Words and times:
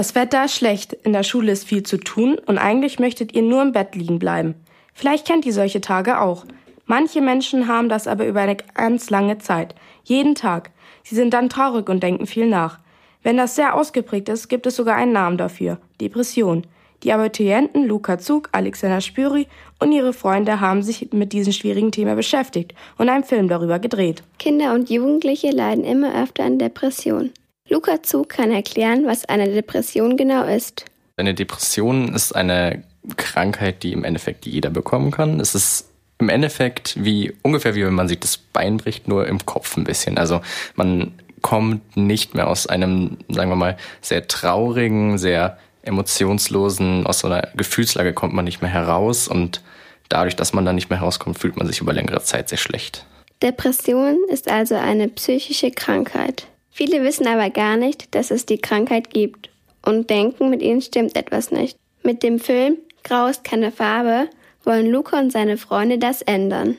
Das 0.00 0.14
Wetter 0.14 0.46
ist 0.46 0.54
schlecht, 0.54 0.94
in 0.94 1.12
der 1.12 1.24
Schule 1.24 1.52
ist 1.52 1.68
viel 1.68 1.82
zu 1.82 1.98
tun 1.98 2.38
und 2.46 2.56
eigentlich 2.56 2.98
möchtet 2.98 3.34
ihr 3.34 3.42
nur 3.42 3.60
im 3.60 3.72
Bett 3.72 3.94
liegen 3.94 4.18
bleiben. 4.18 4.54
Vielleicht 4.94 5.26
kennt 5.26 5.44
ihr 5.44 5.52
solche 5.52 5.82
Tage 5.82 6.22
auch. 6.22 6.46
Manche 6.86 7.20
Menschen 7.20 7.68
haben 7.68 7.90
das 7.90 8.08
aber 8.08 8.26
über 8.26 8.40
eine 8.40 8.56
ganz 8.56 9.10
lange 9.10 9.36
Zeit, 9.36 9.74
jeden 10.04 10.34
Tag. 10.34 10.70
Sie 11.02 11.14
sind 11.14 11.34
dann 11.34 11.50
traurig 11.50 11.90
und 11.90 12.02
denken 12.02 12.26
viel 12.26 12.46
nach. 12.46 12.78
Wenn 13.22 13.36
das 13.36 13.56
sehr 13.56 13.74
ausgeprägt 13.74 14.30
ist, 14.30 14.48
gibt 14.48 14.66
es 14.66 14.76
sogar 14.76 14.96
einen 14.96 15.12
Namen 15.12 15.36
dafür, 15.36 15.76
Depression. 16.00 16.66
Die 17.02 17.12
Abiturienten 17.12 17.86
Luca 17.86 18.18
Zug, 18.18 18.48
Alexander 18.52 19.02
Spüri 19.02 19.48
und 19.80 19.92
ihre 19.92 20.14
Freunde 20.14 20.60
haben 20.60 20.82
sich 20.82 21.12
mit 21.12 21.34
diesem 21.34 21.52
schwierigen 21.52 21.92
Thema 21.92 22.14
beschäftigt 22.14 22.72
und 22.96 23.10
einen 23.10 23.24
Film 23.24 23.48
darüber 23.48 23.78
gedreht. 23.78 24.22
Kinder 24.38 24.72
und 24.72 24.88
Jugendliche 24.88 25.50
leiden 25.50 25.84
immer 25.84 26.22
öfter 26.22 26.44
an 26.44 26.58
Depressionen. 26.58 27.34
Luca 27.70 28.02
Zug 28.02 28.28
kann 28.28 28.50
erklären, 28.50 29.06
was 29.06 29.24
eine 29.24 29.48
Depression 29.48 30.16
genau 30.16 30.44
ist. 30.44 30.84
Eine 31.16 31.34
Depression 31.34 32.14
ist 32.14 32.34
eine 32.34 32.82
Krankheit, 33.16 33.84
die 33.84 33.92
im 33.92 34.04
Endeffekt 34.04 34.44
jeder 34.44 34.70
bekommen 34.70 35.12
kann. 35.12 35.38
Es 35.38 35.54
ist 35.54 35.88
im 36.18 36.28
Endeffekt 36.28 37.02
wie 37.02 37.32
ungefähr 37.42 37.76
wie 37.76 37.84
wenn 37.84 37.94
man 37.94 38.08
sich 38.08 38.18
das 38.18 38.36
Bein 38.36 38.76
bricht, 38.76 39.06
nur 39.06 39.26
im 39.26 39.46
Kopf 39.46 39.76
ein 39.76 39.84
bisschen. 39.84 40.18
Also 40.18 40.40
man 40.74 41.12
kommt 41.42 41.96
nicht 41.96 42.34
mehr 42.34 42.48
aus 42.48 42.66
einem, 42.66 43.18
sagen 43.28 43.50
wir 43.50 43.56
mal, 43.56 43.76
sehr 44.00 44.26
traurigen, 44.26 45.16
sehr 45.16 45.56
emotionslosen, 45.82 47.06
aus 47.06 47.20
so 47.20 47.28
einer 47.28 47.48
Gefühlslage 47.54 48.12
kommt 48.12 48.34
man 48.34 48.44
nicht 48.44 48.60
mehr 48.60 48.70
heraus 48.70 49.28
und 49.28 49.62
dadurch, 50.08 50.36
dass 50.36 50.52
man 50.52 50.64
da 50.64 50.72
nicht 50.72 50.90
mehr 50.90 50.98
herauskommt, 51.00 51.38
fühlt 51.38 51.56
man 51.56 51.66
sich 51.66 51.80
über 51.80 51.92
längere 51.92 52.22
Zeit 52.22 52.48
sehr 52.48 52.58
schlecht. 52.58 53.06
Depression 53.42 54.18
ist 54.28 54.50
also 54.50 54.74
eine 54.74 55.08
psychische 55.08 55.70
Krankheit. 55.70 56.49
Viele 56.80 57.04
wissen 57.04 57.26
aber 57.26 57.50
gar 57.50 57.76
nicht, 57.76 58.14
dass 58.14 58.30
es 58.30 58.46
die 58.46 58.56
Krankheit 58.56 59.10
gibt 59.10 59.50
und 59.84 60.08
denken, 60.08 60.48
mit 60.48 60.62
ihnen 60.62 60.80
stimmt 60.80 61.14
etwas 61.14 61.50
nicht. 61.50 61.76
Mit 62.02 62.22
dem 62.22 62.38
Film 62.38 62.78
Grau 63.04 63.26
ist 63.26 63.44
keine 63.44 63.70
Farbe 63.70 64.28
wollen 64.64 64.86
Luca 64.86 65.18
und 65.18 65.30
seine 65.30 65.56
Freunde 65.56 65.98
das 65.98 66.22
ändern. 66.22 66.76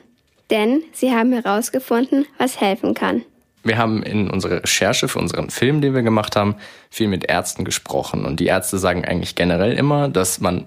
Denn 0.50 0.82
sie 0.92 1.12
haben 1.12 1.32
herausgefunden, 1.32 2.26
was 2.38 2.60
helfen 2.60 2.94
kann. 2.94 3.22
Wir 3.64 3.78
haben 3.78 4.02
in 4.02 4.28
unserer 4.28 4.62
Recherche 4.62 5.08
für 5.08 5.18
unseren 5.20 5.50
Film, 5.50 5.80
den 5.80 5.94
wir 5.94 6.02
gemacht 6.02 6.36
haben, 6.36 6.56
viel 6.90 7.08
mit 7.08 7.28
Ärzten 7.28 7.64
gesprochen. 7.64 8.24
Und 8.24 8.40
die 8.40 8.46
Ärzte 8.46 8.78
sagen 8.78 9.04
eigentlich 9.04 9.36
generell 9.36 9.72
immer, 9.72 10.08
dass 10.08 10.40
man 10.40 10.66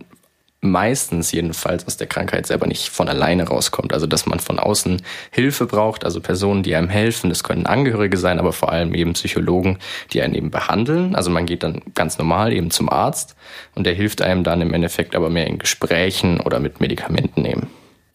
meistens 0.65 1.31
jedenfalls 1.31 1.87
aus 1.87 1.97
der 1.97 2.07
Krankheit 2.07 2.47
selber 2.47 2.67
nicht 2.67 2.89
von 2.89 3.07
alleine 3.07 3.47
rauskommt. 3.47 3.93
Also 3.93 4.07
dass 4.07 4.25
man 4.25 4.39
von 4.39 4.59
außen 4.59 5.01
Hilfe 5.31 5.65
braucht, 5.65 6.03
also 6.03 6.19
Personen, 6.19 6.63
die 6.63 6.75
einem 6.75 6.89
helfen. 6.89 7.29
Das 7.29 7.43
können 7.43 7.65
Angehörige 7.65 8.17
sein, 8.17 8.39
aber 8.39 8.53
vor 8.53 8.71
allem 8.71 8.93
eben 8.93 9.13
Psychologen, 9.13 9.79
die 10.13 10.21
einen 10.21 10.35
eben 10.35 10.51
behandeln. 10.51 11.15
Also 11.15 11.31
man 11.31 11.45
geht 11.45 11.63
dann 11.63 11.81
ganz 11.93 12.17
normal 12.17 12.53
eben 12.53 12.71
zum 12.71 12.89
Arzt 12.89 13.35
und 13.75 13.85
der 13.85 13.93
hilft 13.93 14.21
einem 14.21 14.43
dann 14.43 14.61
im 14.61 14.73
Endeffekt 14.73 15.15
aber 15.15 15.29
mehr 15.29 15.47
in 15.47 15.59
Gesprächen 15.59 16.39
oder 16.41 16.59
mit 16.59 16.81
Medikamenten 16.81 17.41
nehmen. 17.41 17.67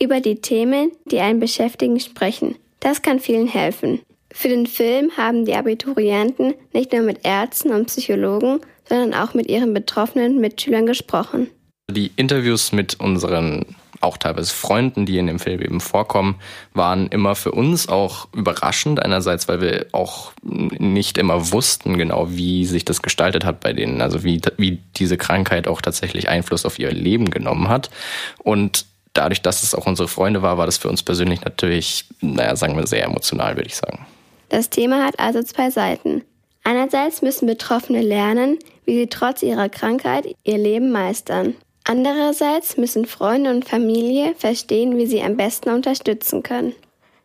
Über 0.02 0.20
die 0.20 0.40
Themen, 0.40 0.92
die 1.04 1.20
einen 1.20 1.40
beschäftigen, 1.40 2.00
sprechen. 2.00 2.56
Das 2.80 3.02
kann 3.02 3.20
vielen 3.20 3.46
helfen. 3.46 4.00
Für 4.32 4.48
den 4.48 4.66
Film 4.66 5.10
haben 5.16 5.44
die 5.44 5.54
Abiturienten 5.54 6.54
nicht 6.72 6.92
nur 6.92 7.02
mit 7.02 7.20
Ärzten 7.24 7.72
und 7.72 7.86
Psychologen, 7.86 8.60
sondern 8.88 9.14
auch 9.14 9.34
mit 9.34 9.48
ihren 9.48 9.74
betroffenen 9.74 10.40
Mitschülern 10.40 10.86
gesprochen. 10.86 11.48
Die 11.90 12.12
Interviews 12.16 12.72
mit 12.72 12.98
unseren 13.00 13.64
auch 14.00 14.16
teilweise 14.16 14.52
Freunden, 14.52 15.04
die 15.04 15.18
in 15.18 15.26
dem 15.26 15.38
Film 15.38 15.60
eben 15.60 15.80
vorkommen, 15.80 16.36
waren 16.72 17.08
immer 17.08 17.34
für 17.34 17.52
uns 17.52 17.88
auch 17.88 18.28
überraschend. 18.34 19.02
Einerseits, 19.02 19.46
weil 19.46 19.60
wir 19.60 19.86
auch 19.92 20.32
nicht 20.42 21.18
immer 21.18 21.52
wussten 21.52 21.98
genau, 21.98 22.28
wie 22.30 22.64
sich 22.64 22.84
das 22.84 23.02
gestaltet 23.02 23.44
hat 23.44 23.60
bei 23.60 23.72
denen, 23.72 24.00
also 24.00 24.24
wie, 24.24 24.40
wie 24.56 24.78
diese 24.96 25.18
Krankheit 25.18 25.68
auch 25.68 25.82
tatsächlich 25.82 26.28
Einfluss 26.28 26.64
auf 26.64 26.78
ihr 26.78 26.90
Leben 26.90 27.30
genommen 27.30 27.68
hat. 27.68 27.90
Und 28.38 28.86
dadurch, 29.12 29.42
dass 29.42 29.62
es 29.62 29.74
auch 29.74 29.86
unsere 29.86 30.08
Freunde 30.08 30.40
war, 30.40 30.56
war 30.56 30.66
das 30.66 30.78
für 30.78 30.88
uns 30.88 31.02
persönlich 31.02 31.42
natürlich, 31.42 32.06
naja, 32.20 32.56
sagen 32.56 32.76
wir, 32.76 32.86
sehr 32.86 33.04
emotional, 33.04 33.56
würde 33.56 33.68
ich 33.68 33.76
sagen. 33.76 34.06
Das 34.48 34.70
Thema 34.70 35.04
hat 35.04 35.18
also 35.18 35.42
zwei 35.42 35.70
Seiten. 35.70 36.22
Einerseits 36.64 37.22
müssen 37.22 37.46
Betroffene 37.46 38.02
lernen, 38.02 38.58
wie 38.84 38.96
sie 38.96 39.06
trotz 39.06 39.42
ihrer 39.42 39.68
Krankheit 39.68 40.26
ihr 40.44 40.58
Leben 40.58 40.90
meistern. 40.90 41.54
Andererseits 41.84 42.76
müssen 42.76 43.06
Freunde 43.06 43.50
und 43.50 43.68
Familie 43.68 44.34
verstehen, 44.36 44.96
wie 44.96 45.06
sie 45.06 45.22
am 45.22 45.36
besten 45.36 45.70
unterstützen 45.70 46.42
können. 46.42 46.74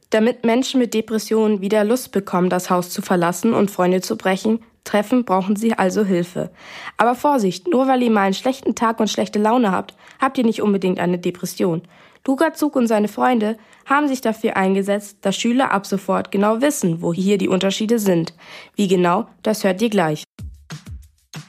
Damit 0.10 0.46
Menschen 0.46 0.80
mit 0.80 0.94
Depressionen 0.94 1.62
wieder 1.62 1.84
Lust 1.84 2.12
bekommen, 2.12 2.50
das 2.50 2.70
Haus 2.70 2.90
zu 2.90 3.02
verlassen 3.02 3.54
und 3.54 3.70
Freunde 3.72 4.02
zu 4.02 4.16
brechen, 4.18 4.60
treffen, 4.84 5.26
brauchen 5.26 5.56
sie 5.56 5.74
also 5.74 6.06
Hilfe. 6.06 6.52
Aber 6.98 7.16
Vorsicht, 7.16 7.68
nur 7.68 7.88
weil 7.88 8.04
ihr 8.04 8.12
mal 8.12 8.22
einen 8.22 8.34
schlechten 8.34 8.76
Tag 8.76 9.00
und 9.00 9.10
schlechte 9.10 9.40
Laune 9.40 9.72
habt, 9.72 9.96
habt 10.22 10.38
ihr 10.38 10.46
nicht 10.46 10.62
unbedingt 10.62 11.00
eine 11.00 11.18
Depression. 11.18 11.82
Luca 12.28 12.54
Zug 12.54 12.76
und 12.76 12.88
seine 12.88 13.08
Freunde 13.08 13.58
haben 13.86 14.08
sich 14.08 14.22
dafür 14.22 14.58
eingesetzt, 14.58 15.18
dass 15.22 15.36
Schüler 15.36 15.72
ab 15.72 15.86
sofort 15.86 16.32
genau 16.32 16.62
wissen, 16.62 17.02
wo 17.02 17.14
hier 17.14 17.38
die 17.38 17.50
Unterschiede 17.50 18.00
sind. 18.00 18.34
Wie 18.76 18.88
genau, 18.88 19.28
das 19.44 19.64
hört 19.64 19.82
ihr 19.82 19.90
gleich. 19.90 20.25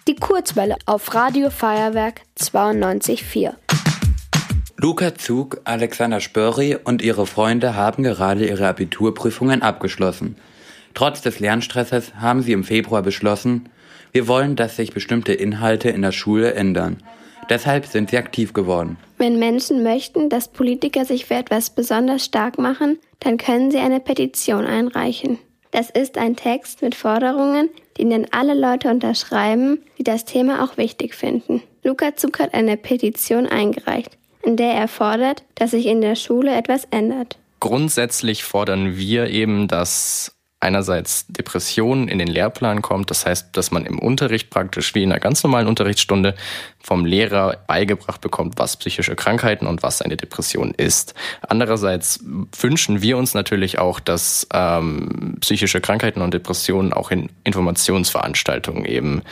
Die 0.08 0.14
Kurzwelle 0.14 0.76
auf 0.86 1.14
Radio 1.16 1.50
Feuerwerk 1.50 2.20
92.4. 2.38 3.54
Luca 4.76 5.16
Zug, 5.16 5.60
Alexander 5.64 6.20
Spörri 6.20 6.76
und 6.76 7.02
ihre 7.02 7.26
Freunde 7.26 7.74
haben 7.74 8.04
gerade 8.04 8.46
ihre 8.46 8.68
Abiturprüfungen 8.68 9.62
abgeschlossen. 9.62 10.36
Trotz 10.94 11.22
des 11.22 11.40
Lernstresses 11.40 12.14
haben 12.14 12.42
sie 12.42 12.52
im 12.52 12.62
Februar 12.62 13.02
beschlossen, 13.02 13.68
wir 14.12 14.28
wollen, 14.28 14.54
dass 14.54 14.76
sich 14.76 14.94
bestimmte 14.94 15.32
Inhalte 15.32 15.88
in 15.88 16.02
der 16.02 16.12
Schule 16.12 16.54
ändern. 16.54 17.02
Deshalb 17.50 17.86
sind 17.86 18.10
sie 18.10 18.18
aktiv 18.18 18.52
geworden. 18.52 18.98
Wenn 19.18 19.40
Menschen 19.40 19.82
möchten, 19.82 20.28
dass 20.28 20.46
Politiker 20.46 21.04
sich 21.04 21.26
für 21.26 21.34
etwas 21.34 21.70
besonders 21.70 22.24
stark 22.24 22.60
machen, 22.60 23.00
dann 23.18 23.38
können 23.38 23.72
sie 23.72 23.78
eine 23.78 23.98
Petition 23.98 24.66
einreichen. 24.66 25.40
Das 25.70 25.90
ist 25.90 26.18
ein 26.18 26.36
Text 26.36 26.82
mit 26.82 26.94
Forderungen, 26.94 27.70
die 27.96 28.08
dann 28.08 28.26
alle 28.30 28.54
Leute 28.54 28.88
unterschreiben, 28.88 29.82
die 29.98 30.04
das 30.04 30.24
Thema 30.24 30.64
auch 30.64 30.76
wichtig 30.76 31.14
finden. 31.14 31.62
Luca 31.82 32.16
Zug 32.16 32.38
hat 32.38 32.54
eine 32.54 32.76
Petition 32.76 33.46
eingereicht, 33.46 34.16
in 34.42 34.56
der 34.56 34.72
er 34.72 34.88
fordert, 34.88 35.42
dass 35.54 35.72
sich 35.72 35.86
in 35.86 36.00
der 36.00 36.14
Schule 36.14 36.54
etwas 36.54 36.86
ändert. 36.90 37.38
Grundsätzlich 37.60 38.44
fordern 38.44 38.96
wir 38.96 39.28
eben, 39.28 39.66
dass 39.66 40.35
einerseits 40.66 41.26
Depression 41.28 42.08
in 42.08 42.18
den 42.18 42.26
Lehrplan 42.26 42.82
kommt. 42.82 43.10
Das 43.10 43.24
heißt, 43.24 43.56
dass 43.56 43.70
man 43.70 43.86
im 43.86 43.98
Unterricht 43.98 44.50
praktisch 44.50 44.94
wie 44.94 45.04
in 45.04 45.12
einer 45.12 45.20
ganz 45.20 45.42
normalen 45.44 45.68
Unterrichtsstunde 45.68 46.34
vom 46.82 47.04
Lehrer 47.04 47.58
beigebracht 47.66 48.20
bekommt, 48.20 48.58
was 48.58 48.76
psychische 48.76 49.14
Krankheiten 49.14 49.66
und 49.66 49.82
was 49.82 50.02
eine 50.02 50.16
Depression 50.16 50.74
ist. 50.76 51.14
Andererseits 51.48 52.20
wünschen 52.58 53.00
wir 53.00 53.16
uns 53.16 53.32
natürlich 53.32 53.78
auch, 53.78 54.00
dass 54.00 54.46
ähm, 54.52 55.36
psychische 55.40 55.80
Krankheiten 55.80 56.20
und 56.20 56.34
Depressionen 56.34 56.92
auch 56.92 57.10
in 57.10 57.30
Informationsveranstaltungen 57.44 58.84
eben 58.84 59.22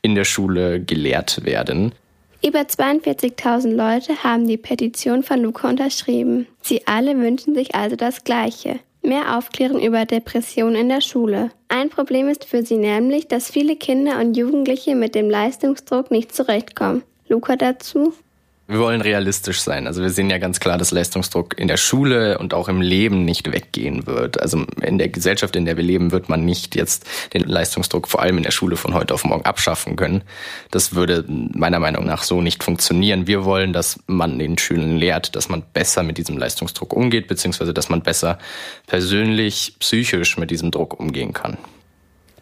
in 0.00 0.14
der 0.14 0.24
Schule 0.24 0.80
gelehrt 0.80 1.44
werden. 1.44 1.92
Über 2.46 2.60
42.000 2.60 3.74
Leute 3.74 4.22
haben 4.22 4.46
die 4.46 4.58
Petition 4.58 5.22
von 5.22 5.40
Luca 5.40 5.68
unterschrieben. 5.68 6.46
Sie 6.60 6.86
alle 6.86 7.18
wünschen 7.18 7.54
sich 7.54 7.74
also 7.74 7.96
das 7.96 8.22
Gleiche 8.22 8.80
mehr 9.04 9.36
aufklären 9.36 9.80
über 9.80 10.04
Depressionen 10.04 10.76
in 10.76 10.88
der 10.88 11.00
Schule. 11.00 11.50
Ein 11.68 11.90
Problem 11.90 12.28
ist 12.28 12.44
für 12.44 12.64
sie 12.64 12.76
nämlich, 12.76 13.28
dass 13.28 13.50
viele 13.50 13.76
Kinder 13.76 14.18
und 14.20 14.36
Jugendliche 14.36 14.94
mit 14.94 15.14
dem 15.14 15.28
Leistungsdruck 15.28 16.10
nicht 16.10 16.34
zurechtkommen. 16.34 17.02
Luca 17.28 17.56
dazu? 17.56 18.14
Wir 18.66 18.78
wollen 18.78 19.02
realistisch 19.02 19.60
sein. 19.60 19.86
Also 19.86 20.00
wir 20.00 20.08
sehen 20.08 20.30
ja 20.30 20.38
ganz 20.38 20.58
klar, 20.58 20.78
dass 20.78 20.90
Leistungsdruck 20.90 21.58
in 21.58 21.68
der 21.68 21.76
Schule 21.76 22.38
und 22.38 22.54
auch 22.54 22.68
im 22.68 22.80
Leben 22.80 23.26
nicht 23.26 23.52
weggehen 23.52 24.06
wird. 24.06 24.40
Also 24.40 24.64
in 24.80 24.96
der 24.96 25.10
Gesellschaft, 25.10 25.54
in 25.54 25.66
der 25.66 25.76
wir 25.76 25.84
leben, 25.84 26.12
wird 26.12 26.30
man 26.30 26.46
nicht 26.46 26.74
jetzt 26.74 27.06
den 27.34 27.42
Leistungsdruck 27.42 28.08
vor 28.08 28.22
allem 28.22 28.38
in 28.38 28.42
der 28.42 28.52
Schule 28.52 28.76
von 28.76 28.94
heute 28.94 29.12
auf 29.12 29.24
morgen 29.24 29.44
abschaffen 29.44 29.96
können. 29.96 30.22
Das 30.70 30.94
würde 30.94 31.26
meiner 31.28 31.78
Meinung 31.78 32.06
nach 32.06 32.22
so 32.22 32.40
nicht 32.40 32.64
funktionieren. 32.64 33.26
Wir 33.26 33.44
wollen, 33.44 33.74
dass 33.74 34.00
man 34.06 34.38
den 34.38 34.56
Schülern 34.56 34.96
lehrt, 34.96 35.36
dass 35.36 35.50
man 35.50 35.62
besser 35.74 36.02
mit 36.02 36.16
diesem 36.16 36.38
Leistungsdruck 36.38 36.94
umgeht, 36.94 37.28
beziehungsweise 37.28 37.74
dass 37.74 37.90
man 37.90 38.02
besser 38.02 38.38
persönlich, 38.86 39.76
psychisch 39.78 40.38
mit 40.38 40.50
diesem 40.50 40.70
Druck 40.70 40.98
umgehen 40.98 41.34
kann. 41.34 41.58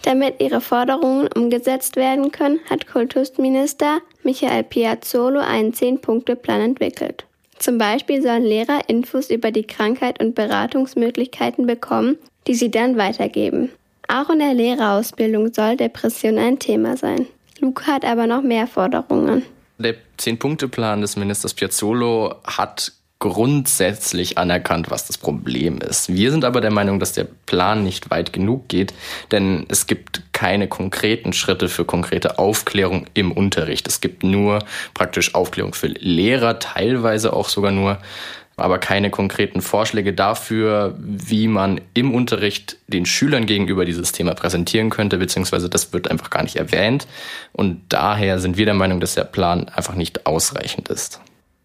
Damit 0.02 0.40
ihre 0.40 0.60
Forderungen 0.60 1.28
umgesetzt 1.28 1.96
werden 1.96 2.32
können, 2.32 2.60
hat 2.68 2.88
Kultusminister 2.88 4.00
Michael 4.24 4.64
Piazzolo 4.64 5.40
einen 5.40 5.72
Zehn-Punkte-Plan 5.72 6.60
entwickelt. 6.60 7.24
Zum 7.58 7.78
Beispiel 7.78 8.20
sollen 8.20 8.42
Lehrer 8.42 8.88
Infos 8.88 9.30
über 9.30 9.52
die 9.52 9.66
Krankheit 9.66 10.20
und 10.20 10.34
Beratungsmöglichkeiten 10.34 11.66
bekommen, 11.66 12.18
die 12.48 12.54
sie 12.54 12.72
dann 12.72 12.96
weitergeben. 12.96 13.70
Auch 14.08 14.30
in 14.30 14.40
der 14.40 14.54
Lehrerausbildung 14.54 15.54
soll 15.54 15.76
Depression 15.76 16.38
ein 16.38 16.58
Thema 16.58 16.96
sein. 16.96 17.26
Luca 17.60 17.92
hat 17.92 18.04
aber 18.04 18.26
noch 18.26 18.42
mehr 18.42 18.66
Forderungen. 18.66 19.44
Der 19.78 19.94
Zehn-Punkte-Plan 20.16 21.00
des 21.00 21.16
Ministers 21.16 21.54
Piazzolo 21.54 22.34
hat 22.44 22.92
grundsätzlich 23.22 24.36
anerkannt, 24.36 24.90
was 24.90 25.06
das 25.06 25.16
Problem 25.16 25.78
ist. 25.78 26.12
Wir 26.12 26.32
sind 26.32 26.44
aber 26.44 26.60
der 26.60 26.72
Meinung, 26.72 26.98
dass 26.98 27.12
der 27.12 27.28
Plan 27.46 27.84
nicht 27.84 28.10
weit 28.10 28.32
genug 28.32 28.66
geht, 28.66 28.92
denn 29.30 29.64
es 29.68 29.86
gibt 29.86 30.22
keine 30.32 30.66
konkreten 30.66 31.32
Schritte 31.32 31.68
für 31.68 31.84
konkrete 31.84 32.40
Aufklärung 32.40 33.06
im 33.14 33.30
Unterricht. 33.30 33.86
Es 33.86 34.00
gibt 34.00 34.24
nur 34.24 34.58
praktisch 34.92 35.36
Aufklärung 35.36 35.72
für 35.72 35.86
Lehrer, 35.86 36.58
teilweise 36.58 37.32
auch 37.32 37.48
sogar 37.48 37.70
nur, 37.70 37.98
aber 38.56 38.78
keine 38.78 39.10
konkreten 39.10 39.62
Vorschläge 39.62 40.12
dafür, 40.12 40.96
wie 40.98 41.46
man 41.46 41.80
im 41.94 42.12
Unterricht 42.12 42.76
den 42.88 43.06
Schülern 43.06 43.46
gegenüber 43.46 43.84
dieses 43.84 44.10
Thema 44.10 44.34
präsentieren 44.34 44.90
könnte, 44.90 45.18
beziehungsweise 45.18 45.70
das 45.70 45.92
wird 45.92 46.10
einfach 46.10 46.30
gar 46.30 46.42
nicht 46.42 46.56
erwähnt. 46.56 47.06
Und 47.52 47.82
daher 47.88 48.40
sind 48.40 48.56
wir 48.56 48.64
der 48.64 48.74
Meinung, 48.74 48.98
dass 48.98 49.14
der 49.14 49.24
Plan 49.24 49.68
einfach 49.68 49.94
nicht 49.94 50.26
ausreichend 50.26 50.88
ist. 50.88 51.20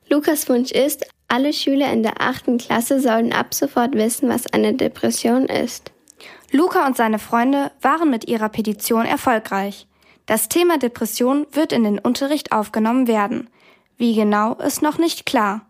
Lukas 0.07 0.47
Wunsch 0.47 0.71
ist, 0.71 1.05
alle 1.27 1.53
Schüler 1.53 1.91
in 1.91 2.03
der 2.03 2.21
achten 2.21 2.57
Klasse 2.57 2.99
sollen 2.99 3.33
ab 3.33 3.53
sofort 3.53 3.93
wissen, 3.93 4.29
was 4.29 4.47
eine 4.47 4.73
Depression 4.73 5.45
ist. 5.45 5.91
Luca 6.51 6.85
und 6.87 6.95
seine 6.95 7.19
Freunde 7.19 7.71
waren 7.81 8.09
mit 8.09 8.27
ihrer 8.27 8.49
Petition 8.49 9.05
erfolgreich. 9.05 9.87
Das 10.25 10.49
Thema 10.49 10.77
Depression 10.77 11.45
wird 11.51 11.73
in 11.73 11.83
den 11.83 11.99
Unterricht 11.99 12.51
aufgenommen 12.51 13.07
werden. 13.07 13.49
Wie 13.97 14.15
genau 14.15 14.55
ist 14.55 14.81
noch 14.81 14.97
nicht 14.97 15.25
klar. 15.25 15.65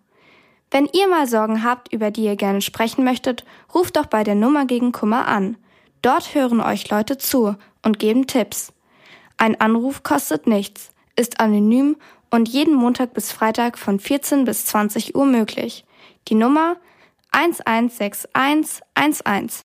Wenn 0.69 0.87
ihr 0.91 1.07
mal 1.07 1.27
Sorgen 1.27 1.63
habt, 1.63 1.93
über 1.93 2.11
die 2.11 2.25
ihr 2.25 2.35
gerne 2.35 2.61
sprechen 2.61 3.03
möchtet, 3.03 3.45
ruft 3.73 3.95
doch 3.95 4.07
bei 4.07 4.23
der 4.23 4.35
Nummer 4.35 4.65
gegen 4.65 4.91
Kummer 4.91 5.27
an. 5.27 5.57
Dort 6.01 6.35
hören 6.35 6.59
euch 6.59 6.89
Leute 6.89 7.17
zu 7.17 7.55
und 7.83 7.99
geben 7.99 8.27
Tipps. 8.27 8.73
Ein 9.37 9.59
Anruf 9.59 10.03
kostet 10.03 10.45
nichts, 10.45 10.91
ist 11.15 11.39
anonym 11.39 11.95
und 12.29 12.49
jeden 12.49 12.75
Montag 12.75 13.13
bis 13.13 13.31
Freitag 13.31 13.77
von 13.77 13.99
14 13.99 14.45
bis 14.45 14.65
20 14.65 15.15
Uhr 15.15 15.25
möglich. 15.25 15.85
Die 16.27 16.35
Nummer 16.35 16.77
116111. 17.31 19.53